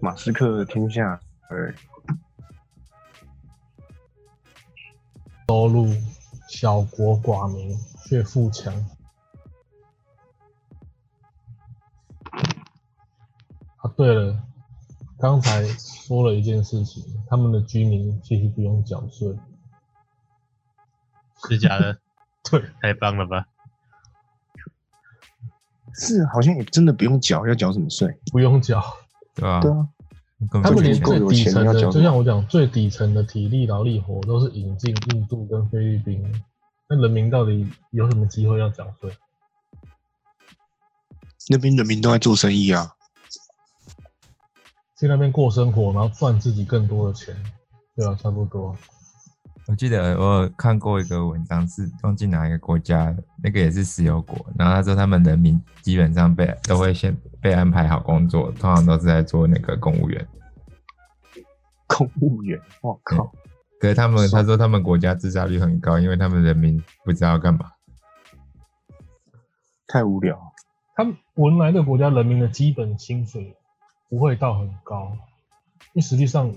[0.00, 1.20] 马斯克天下，
[1.50, 1.74] 对，
[5.48, 5.88] 收入
[6.48, 7.76] 小国寡民，
[8.06, 8.72] 却富强。
[13.78, 14.40] 啊，对了，
[15.18, 19.36] 刚才说了一件事情，他们的居民其实不用缴税。
[21.48, 21.98] 是假的，
[22.48, 23.48] 对，太棒了吧？
[25.94, 28.08] 是好像也真的不用缴，要缴什么税？
[28.32, 28.82] 不用缴。
[29.34, 29.60] 对吧？
[29.60, 29.88] 对啊，
[30.62, 36.22] 他们连最底层的，就像我讲，最底层的体力劳力活都是引进印度跟菲律宾，
[36.88, 39.10] 那人民到底有什么机会要缴税？
[41.48, 42.92] 那边人民都在做生意啊。
[44.98, 47.36] 去那边过生活，然后赚自己更多的钱，
[47.96, 48.76] 对啊，差不多。
[49.66, 54.44] 我记得我有看过一个文章，是忘记哪一个国家的，那个也是石油国。
[54.58, 60.28] 然后他说他们人民基本上被都会先被安排好工作，通常都是在做那个公务员。
[61.86, 63.32] 公务员，我靠，
[63.80, 67.70] 可是他们他说他们国家自杀率很高，因为他们人民不知道要干嘛。
[69.86, 70.38] 太无聊。
[70.94, 73.56] 他们文莱的国家人民的基本薪水
[74.10, 75.16] 不会到很高，
[75.94, 76.54] 因为实际上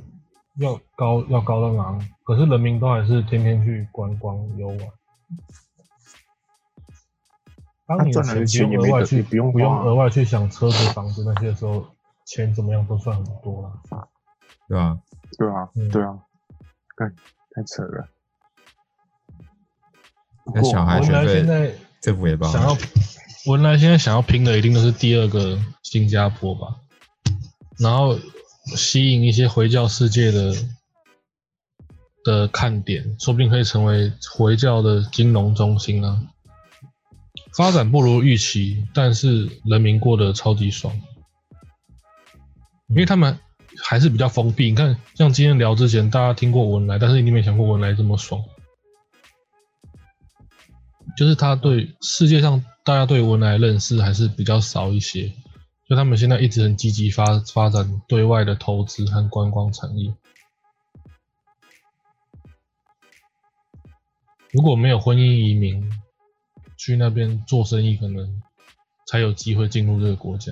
[0.59, 1.99] 要高要高到哪？
[2.23, 4.79] 可是人民都还是天天去观光游玩。
[7.85, 11.85] 当你的他赚来的钱额外去不用不用额外去想车子房子那些的时候，
[12.25, 13.71] 钱怎么样都算很多了。
[14.67, 14.97] 对啊？
[15.37, 16.19] 对啊嗯，对啊，
[16.95, 17.15] 干
[17.55, 18.09] 太扯了。
[20.53, 22.75] 那小孩学文莱现费在政府也包想要
[23.47, 26.81] 文莱现在想要拼的一定都是第二个新加坡吧，
[27.79, 28.17] 然后
[28.76, 30.53] 吸引一些回教世界的
[32.24, 36.22] 的看点，说不定可以成为回教的金融中心啊。
[37.55, 40.93] 发展不如预期，但是人民过得超级爽，
[42.89, 43.39] 因为他们
[43.82, 44.70] 还是比较封闭。
[44.70, 48.43] 你看，像今天聊之前，大家听过文莱，但是你没想过文莱这么爽。
[51.18, 55.32] 就是他对世界上大家对文莱认识还是比较少一些，
[55.88, 60.13] 就他们现在一直很积极发发展对外的投资和观光产业。
[64.51, 65.89] 如果没有婚姻移民，
[66.77, 68.41] 去那边做生意可能
[69.05, 70.51] 才有机会进入这个国家。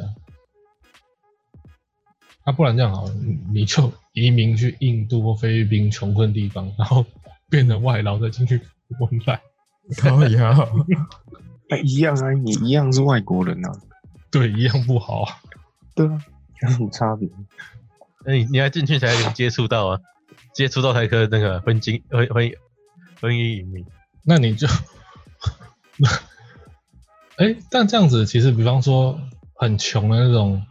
[2.45, 7.05] 那、不然这样好了，你你就移民去印度或菲律宾穷困地方，然后
[7.49, 8.61] 变成外劳再进去
[8.99, 9.41] 文莱。
[10.01, 10.69] 高腰，
[11.69, 13.81] 哎，一样啊，你一样是外国人啊。
[14.35, 15.37] 对，一样不好啊。
[15.95, 16.19] 对啊，
[16.61, 17.29] 有什么差别？
[18.25, 20.01] 那你你要进去才能接触到啊，
[20.53, 22.51] 接触到才可以那个婚金婚婚
[23.21, 23.85] 婚姻移民。
[24.25, 24.67] 那你就，
[27.37, 29.17] 哎、但这样子其实，比方说
[29.55, 30.65] 很穷的那种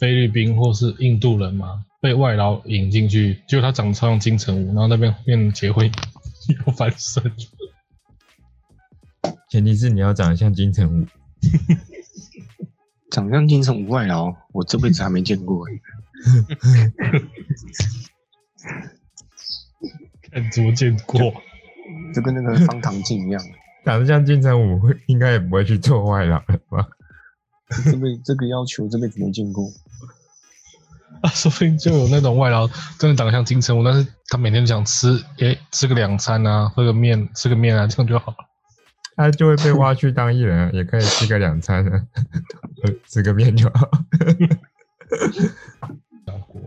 [0.00, 5.90] 菲律宾或是印度人嘛，被外劳引进去，结果他长得超像金城武，然后那边变结婚
[6.66, 7.30] 又翻身。
[9.50, 11.06] 前提是你要长得像金城武，
[13.14, 15.80] 长相精神无外劳，我这辈子还没见过欸。
[20.32, 21.32] 看怎么见过？
[22.12, 23.40] 就跟那个方唐镜一样，
[23.84, 26.88] 长得像金城武，会应该也不会去做外劳了吧？
[27.84, 29.64] 这辈这个要求这辈子没见过。
[31.22, 32.66] 啊，说不定就有那种外劳
[32.98, 38.38] 真的长得像金城武，但是他每天想吃，诶、吃个两餐啊，喝个面，吃个面啊，这样就好了。
[39.16, 42.06] 他就会被挖去当艺人啊，也可以吃个两餐啊，
[43.06, 43.88] 吃个面就好。
[46.26, 46.60] 小国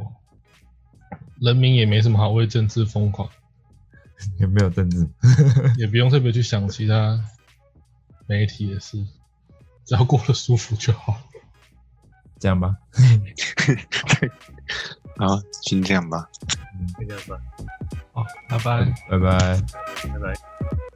[1.39, 3.29] 人民也没什么好为政治疯狂，
[4.39, 5.07] 也没有政治？
[5.77, 7.19] 也不用特别去想其他
[8.27, 8.97] 媒体的事，
[9.85, 11.19] 只要过得舒服就好。
[12.39, 12.77] 这样吧，
[15.17, 16.29] 好，先这样吧。
[16.99, 17.41] 就这样吧，
[18.13, 18.85] 好，拜拜。
[19.09, 19.61] 拜拜。
[20.03, 20.86] 拜拜。